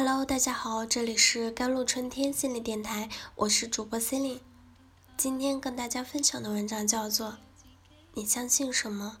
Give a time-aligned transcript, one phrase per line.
[0.00, 4.40] Hello，大家好，这里是甘露春天心理电台，我是主播 c e l i n e
[5.16, 7.30] 今天跟大家分享的文章叫做
[8.14, 9.16] 《你相信什么，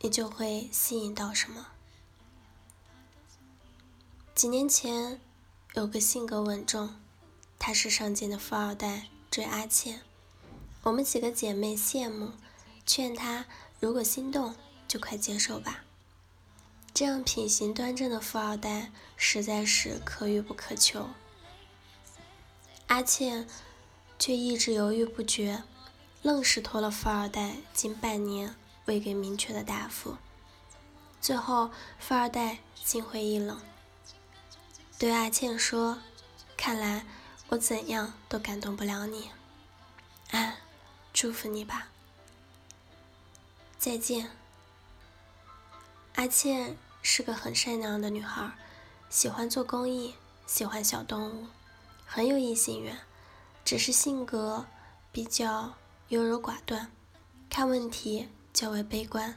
[0.00, 1.66] 你就会吸引到什么》。
[4.34, 5.20] 几年前，
[5.74, 6.94] 有个性格稳重、
[7.58, 10.00] 踏实上进的富二代追阿倩，
[10.84, 12.30] 我们几个姐妹羡慕，
[12.86, 13.44] 劝他
[13.78, 14.54] 如果心动，
[14.88, 15.84] 就快接受吧。
[16.92, 21.08] 这样品行端正的富二代实在是可遇不可求。
[22.88, 23.46] 阿倩
[24.18, 25.62] 却一直犹豫不决，
[26.22, 30.16] 愣是拖了富二代近半年未给明确的答复。
[31.20, 33.60] 最后，富二代心灰意冷，
[34.98, 35.98] 对阿倩说
[36.56, 37.06] ：“看来
[37.48, 39.30] 我怎样都感动不了你，
[40.32, 40.56] 啊，
[41.12, 41.88] 祝福你吧，
[43.78, 44.30] 再见。”
[46.16, 48.52] 阿倩是个很善良的女孩，
[49.08, 50.14] 喜欢做公益，
[50.46, 51.46] 喜欢小动物，
[52.06, 52.98] 很有异性缘，
[53.64, 54.66] 只是性格
[55.10, 55.74] 比较
[56.08, 56.90] 优柔寡断，
[57.48, 59.36] 看问题较为悲观。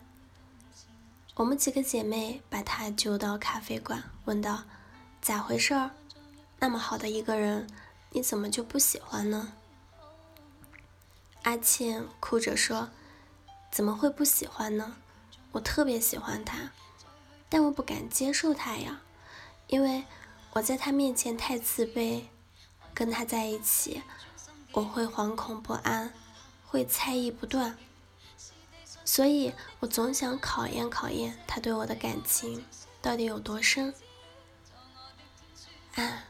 [1.35, 4.63] 我们几个姐妹把她揪到咖啡馆，问道
[5.21, 5.89] ：“咋回事？
[6.59, 7.67] 那么好的一个人，
[8.11, 9.53] 你怎么就不喜欢呢？”
[11.43, 12.89] 阿倩哭着说
[13.71, 14.95] ：“怎么会不喜欢呢？”
[15.53, 16.71] 我特别喜欢他，
[17.53, 18.99] 但我不敢接受他呀，
[19.67, 20.05] 因为
[20.53, 22.23] 我在他面前太自卑，
[22.95, 24.01] 跟他在一起
[24.71, 26.11] 我会惶恐不安，
[26.65, 27.77] 会猜疑不断，
[29.05, 32.65] 所以我总想考验考验他对我的感情
[33.03, 33.93] 到底有多深。
[35.93, 36.23] 啊，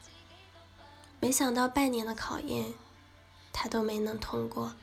[1.21, 2.73] 没想到半年的考验，
[3.53, 4.73] 他都没能通过。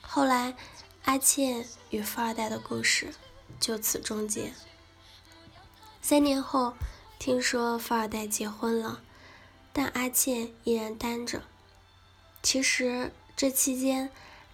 [0.00, 0.56] 后来。
[1.04, 3.14] 阿倩与富二代的故事
[3.60, 4.52] 就此终结。
[6.08, 6.74] 三年后，
[7.18, 9.02] 听说富二代结婚了，
[9.72, 11.42] 但阿倩依然单着。
[12.44, 14.12] 其实这期间，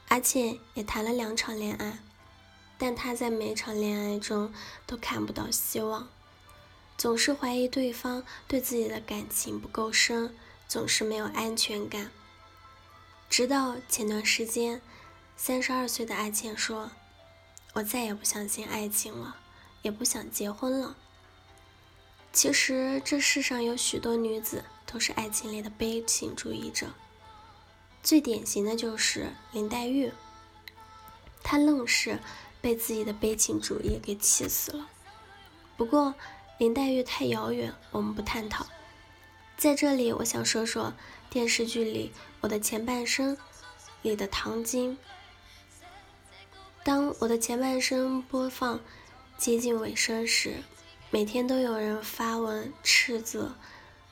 [0.08, 1.98] 阿倩也谈了两场恋爱，
[2.78, 4.50] 但她在每场恋爱中
[4.86, 6.08] 都看不到希望，
[6.96, 10.34] 总是怀疑对方对自己的感情不够深，
[10.66, 12.10] 总是没有安全感。
[13.28, 14.80] 直到前段时间。
[15.36, 16.92] 三十二岁的阿倩说
[17.74, 19.36] ：“我再也不相信爱情了，
[19.82, 20.96] 也不想结婚了。”
[22.32, 26.88] 其实这世上有许多女子都是爱情里的悲情主义者，
[28.02, 30.10] 最典型的就是林黛玉。
[31.42, 32.18] 她愣是
[32.60, 34.88] 被自己的悲情主义给气死了。
[35.76, 36.14] 不过
[36.58, 38.66] 林黛玉太遥远，我们不探讨。
[39.58, 40.94] 在这里，我想说说
[41.28, 43.36] 电视剧里《我的前半生》
[44.00, 44.96] 里的唐晶。
[46.82, 48.80] 当我的前半生播放
[49.36, 50.62] 接近尾声时，
[51.14, 53.54] 每天都有人发文斥责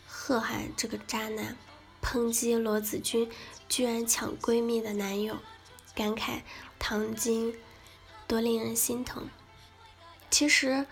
[0.07, 1.57] 贺涵这个渣男，
[2.03, 3.31] 抨击罗子君
[3.71, 5.39] 居然抢闺蜜的男友，
[5.95, 6.43] 感慨
[6.79, 7.57] 唐晶
[8.29, 9.31] 多令人心疼。
[10.31, 10.85] 其实，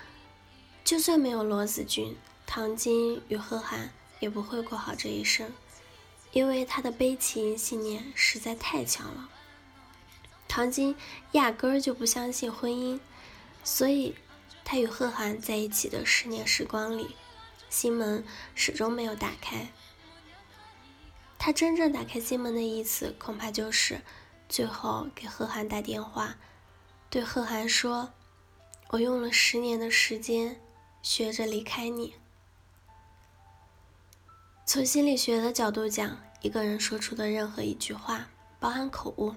[0.83, 2.17] 就算没有罗子君，
[2.47, 5.53] 唐晶与贺涵也不会过好这一生，
[6.33, 9.29] 因为他的悲情信念实在太强了。
[10.49, 10.97] 唐晶
[11.33, 12.99] 压根儿就不相信婚姻，
[13.63, 14.15] 所以
[14.71, 17.17] 他与贺涵在一起的十年时光里，
[17.71, 18.23] 心门
[18.55, 19.73] 始终没有打开。
[21.39, 24.03] 他真正打开心门的一次，恐怕就是
[24.47, 26.37] 最后给贺涵打电话，
[27.09, 28.12] 对贺涵说
[28.93, 30.61] ：“我用了十年的时间
[31.00, 32.17] 学着离开你。”
[34.69, 38.29] 从心理学的角度讲，一个人说出的任何一句话，
[38.61, 39.35] 包含口误。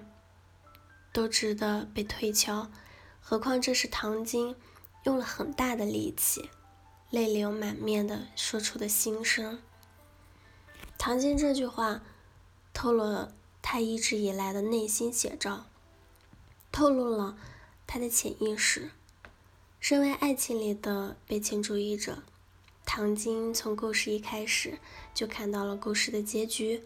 [1.10, 2.70] 都值得被推敲，
[3.18, 4.54] 何况这是唐晶
[5.04, 6.50] 用了很大的力气、
[7.10, 9.60] 泪流满面的说出的心声。
[10.98, 12.02] 唐晶这句话
[12.72, 15.66] 透露了他一直以来的内心写照，
[16.70, 17.36] 透露了
[17.86, 18.90] 他的潜意识。
[19.80, 22.22] 身为爱情里的悲情主义者，
[22.84, 24.78] 唐晶从故事一开始
[25.12, 26.84] 就看到了故事的结局，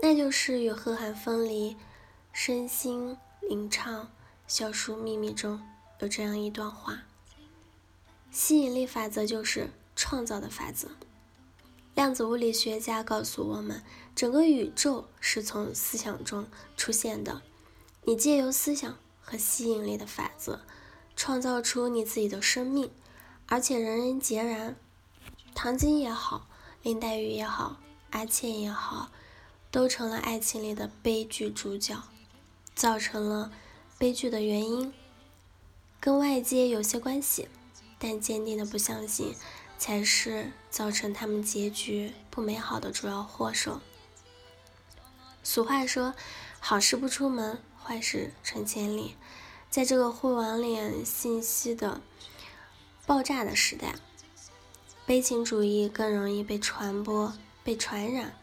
[0.00, 1.76] 那就是与贺涵分离，
[2.32, 3.16] 身心。
[3.48, 4.04] 吟唱
[4.46, 5.62] 《小树秘密》中
[6.00, 7.04] 有这样一段话：
[8.30, 10.88] 吸引力法则就是创造的法则。
[11.94, 13.82] 量子物理学家告诉我们，
[14.14, 16.46] 整个宇宙是从思想中
[16.76, 17.42] 出现的。
[18.04, 20.60] 你借由思想和吸引力的法则，
[21.16, 22.90] 创造出你自己的生命，
[23.46, 24.76] 而且人人皆然。
[25.54, 26.46] 唐晶也好，
[26.82, 27.80] 林黛玉也好，
[28.10, 29.10] 阿倩也好，
[29.72, 32.02] 都成了爱情里的悲剧主角。
[32.74, 33.50] 造成了
[33.98, 34.94] 悲剧的原因
[35.98, 37.48] 跟外界有些关系，
[37.98, 39.34] 但坚定的不相信
[39.78, 43.80] 才是造成他们结局不美好的主要祸首。
[45.42, 46.14] 俗话说
[46.60, 49.16] ：“好事不出门，坏事传千里。”
[49.70, 52.00] 在这个互联网信息的
[53.06, 53.94] 爆炸的时代，
[55.04, 58.34] 悲情主义更容易被传播、被传染。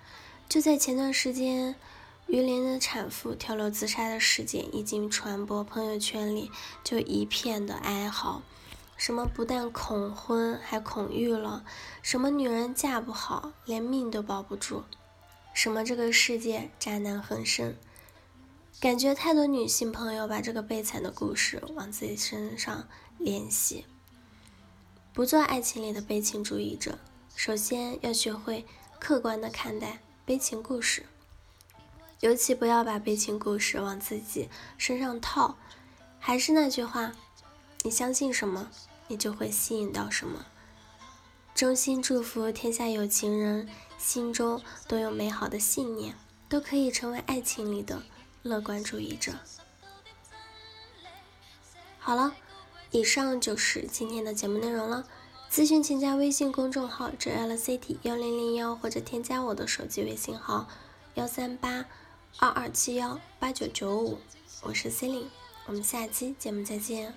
[0.48, 1.76] 就在前段时间，
[2.28, 6.52] 榆林的产妇跳楼自杀的事件一经传播，朋友圈里
[6.84, 8.44] 就一片的哀嚎。
[8.98, 11.64] 什么不但恐婚，还恐育了；
[12.02, 14.84] 什么女人嫁不好，连命都保不住；
[15.54, 17.76] 什么这个世界渣男横生。
[18.80, 22.88] 感觉太多女性朋友把这个悲惨的故事往自己身上
[23.18, 23.86] 联系。
[25.14, 27.00] 不做爱情里的悲情主义者，
[27.36, 28.66] 首先要学会
[29.00, 31.06] 客观的看待悲情故事，
[32.20, 35.58] 尤其不要把悲情故事往自己身上套。
[36.20, 37.14] 还是那句话，
[37.86, 38.72] 你相信什么，
[39.08, 40.48] 你就会吸引到什么。
[41.54, 46.16] 衷心祝福天下有情人心中都有美好的信念，
[46.50, 48.02] 都可以成为爱情里的
[48.42, 49.34] 乐观主义者。
[52.00, 52.36] 好了。
[52.92, 55.06] 以上就是今天的节目内容了。
[55.52, 60.68] 咨询请加微信公众号 “jlct 幺零零幺”或者添加我的手机微信号
[61.16, 61.86] 幺三八
[62.38, 64.20] 二二七幺八九九五。
[64.62, 65.30] 我是 c e l i n e
[65.66, 67.14] 我们下期节目再见。